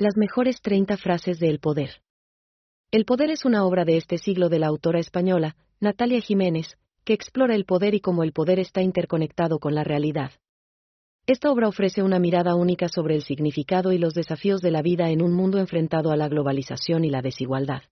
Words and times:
Las 0.00 0.16
mejores 0.16 0.62
30 0.62 0.96
frases 0.96 1.38
de 1.40 1.50
El 1.50 1.58
Poder. 1.58 1.90
El 2.90 3.04
Poder 3.04 3.28
es 3.28 3.44
una 3.44 3.66
obra 3.66 3.84
de 3.84 3.98
este 3.98 4.16
siglo 4.16 4.48
de 4.48 4.58
la 4.58 4.68
autora 4.68 4.98
española, 4.98 5.56
Natalia 5.78 6.22
Jiménez, 6.22 6.78
que 7.04 7.12
explora 7.12 7.54
el 7.54 7.66
poder 7.66 7.94
y 7.94 8.00
cómo 8.00 8.22
el 8.22 8.32
poder 8.32 8.58
está 8.60 8.80
interconectado 8.80 9.58
con 9.58 9.74
la 9.74 9.84
realidad. 9.84 10.30
Esta 11.26 11.50
obra 11.52 11.68
ofrece 11.68 12.02
una 12.02 12.18
mirada 12.18 12.54
única 12.54 12.88
sobre 12.88 13.14
el 13.14 13.24
significado 13.24 13.92
y 13.92 13.98
los 13.98 14.14
desafíos 14.14 14.62
de 14.62 14.70
la 14.70 14.80
vida 14.80 15.10
en 15.10 15.20
un 15.20 15.34
mundo 15.34 15.58
enfrentado 15.58 16.12
a 16.12 16.16
la 16.16 16.28
globalización 16.28 17.04
y 17.04 17.10
la 17.10 17.20
desigualdad. 17.20 17.82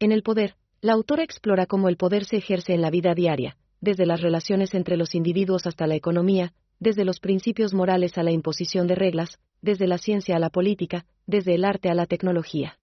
En 0.00 0.12
el 0.12 0.22
poder, 0.22 0.56
la 0.82 0.92
autora 0.92 1.22
explora 1.22 1.64
cómo 1.64 1.88
el 1.88 1.96
poder 1.96 2.26
se 2.26 2.36
ejerce 2.36 2.74
en 2.74 2.82
la 2.82 2.90
vida 2.90 3.14
diaria, 3.14 3.56
desde 3.80 4.04
las 4.04 4.20
relaciones 4.20 4.74
entre 4.74 4.98
los 4.98 5.14
individuos 5.14 5.66
hasta 5.66 5.86
la 5.86 5.94
economía, 5.94 6.52
desde 6.80 7.06
los 7.06 7.18
principios 7.18 7.72
morales 7.72 8.18
a 8.18 8.22
la 8.22 8.30
imposición 8.30 8.86
de 8.86 8.94
reglas, 8.94 9.38
desde 9.62 9.86
la 9.86 9.96
ciencia 9.96 10.36
a 10.36 10.38
la 10.38 10.50
política, 10.50 11.06
desde 11.26 11.54
el 11.54 11.64
arte 11.64 11.88
a 11.90 11.94
la 11.94 12.06
tecnología. 12.06 12.78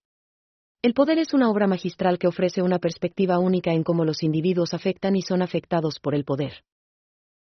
El 0.84 0.94
poder 0.94 1.20
es 1.20 1.34
una 1.34 1.50
obra 1.50 1.68
magistral 1.68 2.18
que 2.18 2.28
ofrece 2.28 2.64
una 2.64 2.80
perspectiva 2.80 3.38
única 3.38 3.72
en 3.72 3.84
cómo 3.84 4.04
los 4.04 4.24
individuos 4.24 4.74
afectan 4.74 5.16
y 5.16 5.22
son 5.22 5.42
afectados 5.42 6.00
por 6.00 6.16
el 6.16 6.26
poder. 6.26 6.64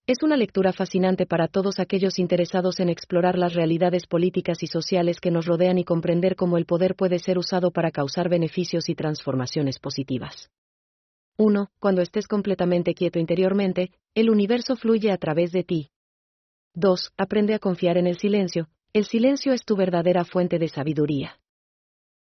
Es 0.09 0.23
una 0.23 0.37
lectura 0.37 0.73
fascinante 0.73 1.27
para 1.27 1.49
todos 1.49 1.79
aquellos 1.79 2.19
interesados 2.19 2.81
en 2.81 2.89
explorar 2.89 3.39
las 3.39 3.55
realidades 3.55 4.07
políticas 4.07 4.63
y 4.63 4.67
sociales 4.67 5.21
que 5.21 5.31
nos 5.31 5.45
rodean 5.45 5.79
y 5.79 5.85
comprender 5.85 6.35
cómo 6.35 6.57
el 6.57 6.65
poder 6.65 6.97
puede 6.97 7.19
ser 7.19 7.39
usado 7.39 7.71
para 7.71 7.91
causar 7.91 8.29
beneficios 8.29 8.89
y 8.89 8.95
transformaciones 8.95 9.79
positivas. 9.79 10.51
1. 11.37 11.69
Cuando 11.79 12.03
estés 12.03 12.27
completamente 12.27 12.95
quieto 12.95 13.19
interiormente, 13.19 13.93
el 14.15 14.31
universo 14.31 14.77
fluye 14.77 15.13
a 15.13 15.19
través 15.19 15.53
de 15.53 15.63
ti. 15.63 15.91
2. 16.75 17.13
Aprende 17.17 17.55
a 17.55 17.59
confiar 17.59 17.99
en 17.99 18.07
el 18.07 18.19
silencio, 18.19 18.69
el 18.93 19.05
silencio 19.05 19.53
es 19.53 19.65
tu 19.65 19.77
verdadera 19.77 20.25
fuente 20.25 20.59
de 20.59 20.69
sabiduría. 20.69 21.39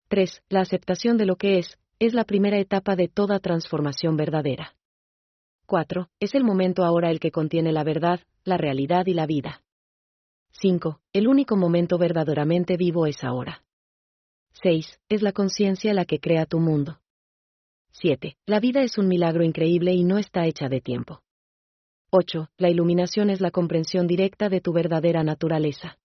3. 0.09 0.43
La 0.49 0.61
aceptación 0.61 1.17
de 1.17 1.27
lo 1.27 1.37
que 1.37 1.59
es, 1.59 1.79
es 1.99 2.13
la 2.13 2.25
primera 2.25 2.59
etapa 2.59 2.97
de 2.97 3.09
toda 3.09 3.39
transformación 3.41 4.17
verdadera. 4.17 4.75
4. 5.67 6.09
Es 6.21 6.35
el 6.35 6.45
momento 6.45 6.85
ahora 6.85 7.11
el 7.11 7.21
que 7.21 7.31
contiene 7.31 7.73
la 7.73 7.85
verdad, 7.85 8.21
la 8.45 8.57
realidad 8.57 9.07
y 9.07 9.15
la 9.15 9.27
vida. 9.27 9.63
5. 10.53 11.01
El 11.13 11.29
único 11.29 11.57
momento 11.57 11.99
verdaderamente 11.99 12.77
vivo 12.77 13.07
es 13.07 13.23
ahora. 13.25 13.65
6. 14.63 15.01
Es 15.09 15.23
la 15.23 15.33
conciencia 15.33 15.93
la 15.93 16.05
que 16.05 16.19
crea 16.19 16.47
tu 16.47 16.61
mundo. 16.61 17.01
7. 17.93 18.37
La 18.47 18.61
vida 18.61 18.83
es 18.83 18.99
un 18.99 19.09
milagro 19.09 19.43
increíble 19.45 19.93
y 19.93 20.05
no 20.05 20.19
está 20.19 20.47
hecha 20.47 20.69
de 20.69 20.81
tiempo. 20.81 21.23
8. 22.11 22.51
La 22.59 22.71
iluminación 22.71 23.31
es 23.31 23.41
la 23.41 23.51
comprensión 23.51 24.07
directa 24.07 24.49
de 24.49 24.61
tu 24.61 24.73
verdadera 24.73 25.23
naturaleza. 25.25 25.99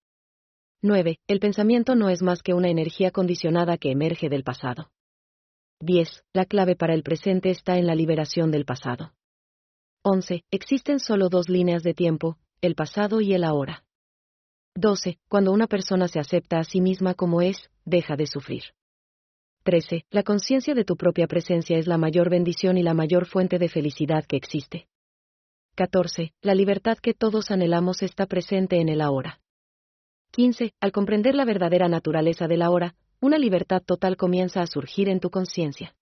9. 0.83 1.19
El 1.27 1.39
pensamiento 1.39 1.93
no 1.93 2.09
es 2.09 2.23
más 2.23 2.41
que 2.41 2.55
una 2.55 2.69
energía 2.69 3.11
condicionada 3.11 3.77
que 3.77 3.91
emerge 3.91 4.29
del 4.29 4.43
pasado. 4.43 4.89
10. 5.79 6.23
La 6.33 6.45
clave 6.45 6.75
para 6.75 6.95
el 6.95 7.03
presente 7.03 7.51
está 7.51 7.77
en 7.77 7.85
la 7.85 7.93
liberación 7.93 8.49
del 8.49 8.65
pasado. 8.65 9.13
11. 10.03 10.43
Existen 10.49 10.99
solo 10.99 11.29
dos 11.29 11.49
líneas 11.49 11.83
de 11.83 11.93
tiempo, 11.93 12.39
el 12.61 12.73
pasado 12.73 13.21
y 13.21 13.33
el 13.33 13.43
ahora. 13.43 13.83
12. 14.75 15.19
Cuando 15.29 15.51
una 15.51 15.67
persona 15.67 16.07
se 16.07 16.19
acepta 16.19 16.57
a 16.57 16.63
sí 16.63 16.81
misma 16.81 17.13
como 17.13 17.43
es, 17.43 17.69
deja 17.85 18.15
de 18.15 18.25
sufrir. 18.25 18.63
13. 19.63 20.05
La 20.09 20.23
conciencia 20.23 20.73
de 20.73 20.83
tu 20.83 20.97
propia 20.97 21.27
presencia 21.27 21.77
es 21.77 21.85
la 21.85 21.99
mayor 21.99 22.31
bendición 22.31 22.79
y 22.79 22.83
la 22.83 22.95
mayor 22.95 23.27
fuente 23.27 23.59
de 23.59 23.69
felicidad 23.69 24.25
que 24.25 24.37
existe. 24.37 24.87
14. 25.75 26.33
La 26.41 26.55
libertad 26.55 26.97
que 26.97 27.13
todos 27.13 27.51
anhelamos 27.51 28.01
está 28.01 28.25
presente 28.25 28.81
en 28.81 28.89
el 28.89 29.01
ahora. 29.01 29.41
15. 30.31 30.73
Al 30.79 30.93
comprender 30.93 31.35
la 31.35 31.43
verdadera 31.43 31.89
naturaleza 31.89 32.47
de 32.47 32.55
la 32.55 32.71
hora, 32.71 32.95
una 33.19 33.37
libertad 33.37 33.83
total 33.83 34.15
comienza 34.15 34.61
a 34.61 34.67
surgir 34.67 35.09
en 35.09 35.19
tu 35.19 35.29
conciencia. 35.29 35.93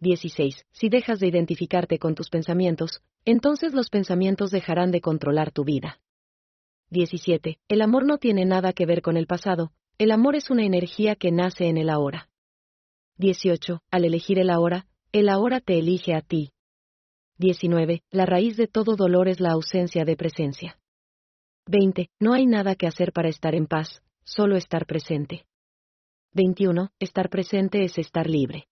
16. 0.00 0.66
Si 0.70 0.88
dejas 0.90 1.18
de 1.18 1.28
identificarte 1.28 1.98
con 1.98 2.14
tus 2.14 2.28
pensamientos, 2.28 3.02
entonces 3.24 3.72
los 3.72 3.88
pensamientos 3.88 4.50
dejarán 4.50 4.90
de 4.90 5.00
controlar 5.00 5.50
tu 5.50 5.64
vida. 5.64 5.98
17. 6.90 7.58
El 7.68 7.80
amor 7.80 8.04
no 8.04 8.18
tiene 8.18 8.44
nada 8.44 8.74
que 8.74 8.84
ver 8.84 9.00
con 9.00 9.16
el 9.16 9.26
pasado, 9.26 9.72
el 9.96 10.10
amor 10.10 10.36
es 10.36 10.50
una 10.50 10.64
energía 10.64 11.16
que 11.16 11.32
nace 11.32 11.68
en 11.68 11.78
el 11.78 11.88
ahora. 11.88 12.28
18. 13.16 13.82
Al 13.90 14.04
elegir 14.04 14.38
el 14.38 14.50
ahora, 14.50 14.86
el 15.10 15.30
ahora 15.30 15.60
te 15.60 15.78
elige 15.78 16.14
a 16.14 16.20
ti. 16.20 16.52
19. 17.38 18.02
La 18.10 18.26
raíz 18.26 18.58
de 18.58 18.68
todo 18.68 18.94
dolor 18.94 19.26
es 19.26 19.40
la 19.40 19.52
ausencia 19.52 20.04
de 20.04 20.16
presencia. 20.16 20.78
20. 21.68 22.08
No 22.18 22.32
hay 22.32 22.46
nada 22.46 22.76
que 22.76 22.86
hacer 22.86 23.12
para 23.12 23.28
estar 23.28 23.54
en 23.54 23.66
paz, 23.66 24.02
solo 24.24 24.56
estar 24.56 24.86
presente. 24.86 25.44
21. 26.32 26.92
Estar 26.98 27.28
presente 27.28 27.84
es 27.84 27.98
estar 27.98 28.26
libre. 28.26 28.68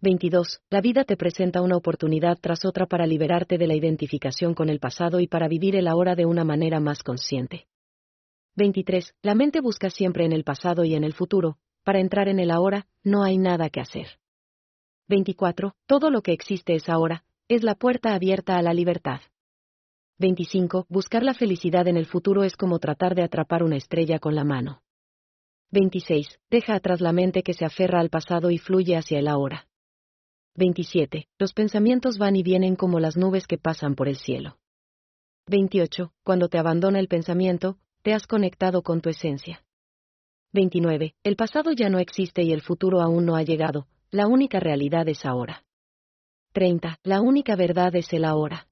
22. 0.00 0.60
La 0.70 0.80
vida 0.80 1.02
te 1.02 1.16
presenta 1.16 1.60
una 1.60 1.76
oportunidad 1.76 2.38
tras 2.40 2.64
otra 2.64 2.86
para 2.86 3.04
liberarte 3.08 3.58
de 3.58 3.66
la 3.66 3.74
identificación 3.74 4.54
con 4.54 4.68
el 4.68 4.78
pasado 4.78 5.18
y 5.18 5.26
para 5.26 5.48
vivir 5.48 5.74
el 5.74 5.88
ahora 5.88 6.14
de 6.14 6.24
una 6.24 6.44
manera 6.44 6.78
más 6.78 7.02
consciente. 7.02 7.66
23. 8.54 9.12
La 9.22 9.34
mente 9.34 9.60
busca 9.60 9.90
siempre 9.90 10.24
en 10.24 10.32
el 10.32 10.44
pasado 10.44 10.84
y 10.84 10.94
en 10.94 11.02
el 11.02 11.14
futuro, 11.14 11.58
para 11.82 11.98
entrar 11.98 12.28
en 12.28 12.38
el 12.38 12.52
ahora, 12.52 12.86
no 13.02 13.24
hay 13.24 13.38
nada 13.38 13.70
que 13.70 13.80
hacer. 13.80 14.20
24. 15.08 15.74
Todo 15.86 16.10
lo 16.10 16.22
que 16.22 16.32
existe 16.32 16.76
es 16.76 16.88
ahora, 16.88 17.24
es 17.48 17.64
la 17.64 17.74
puerta 17.74 18.14
abierta 18.14 18.56
a 18.56 18.62
la 18.62 18.72
libertad. 18.72 19.20
25. 20.18 20.86
Buscar 20.88 21.24
la 21.24 21.34
felicidad 21.34 21.88
en 21.88 21.96
el 21.96 22.06
futuro 22.06 22.44
es 22.44 22.56
como 22.56 22.78
tratar 22.78 23.14
de 23.14 23.22
atrapar 23.22 23.64
una 23.64 23.76
estrella 23.76 24.20
con 24.20 24.34
la 24.34 24.44
mano. 24.44 24.82
26. 25.72 26.38
Deja 26.50 26.76
atrás 26.76 27.00
la 27.00 27.12
mente 27.12 27.42
que 27.42 27.52
se 27.52 27.64
aferra 27.64 27.98
al 27.98 28.10
pasado 28.10 28.50
y 28.50 28.58
fluye 28.58 28.96
hacia 28.96 29.18
el 29.18 29.26
ahora. 29.26 29.66
27. 30.54 31.26
Los 31.36 31.52
pensamientos 31.52 32.16
van 32.16 32.36
y 32.36 32.44
vienen 32.44 32.76
como 32.76 33.00
las 33.00 33.16
nubes 33.16 33.48
que 33.48 33.58
pasan 33.58 33.96
por 33.96 34.06
el 34.06 34.16
cielo. 34.16 34.58
28. 35.48 36.12
Cuando 36.22 36.48
te 36.48 36.58
abandona 36.58 37.00
el 37.00 37.08
pensamiento, 37.08 37.76
te 38.02 38.12
has 38.12 38.28
conectado 38.28 38.82
con 38.82 39.00
tu 39.00 39.10
esencia. 39.10 39.64
29. 40.52 41.16
El 41.24 41.34
pasado 41.34 41.72
ya 41.72 41.88
no 41.88 41.98
existe 41.98 42.44
y 42.44 42.52
el 42.52 42.62
futuro 42.62 43.00
aún 43.00 43.26
no 43.26 43.34
ha 43.34 43.42
llegado, 43.42 43.88
la 44.12 44.28
única 44.28 44.60
realidad 44.60 45.08
es 45.08 45.26
ahora. 45.26 45.64
30. 46.52 47.00
La 47.02 47.20
única 47.20 47.56
verdad 47.56 47.96
es 47.96 48.12
el 48.12 48.24
ahora. 48.24 48.68